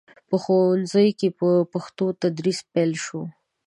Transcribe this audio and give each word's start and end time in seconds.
په 0.29 0.35
ښوونځیو 0.43 1.17
کې 1.19 1.27
په 1.39 1.47
پښتو 1.71 2.05
تدریس 2.21 2.59
پیل 2.71 2.91
شو. 3.03 3.21